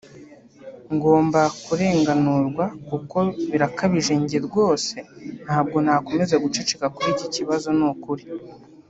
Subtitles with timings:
[0.95, 3.17] ngomba kurenganurwa kuko
[3.51, 4.95] birakabije njye rwose
[5.45, 8.23] ntabwo nakomeza guceceka kuri iki kibazo ni ukuri